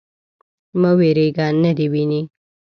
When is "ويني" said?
1.91-2.21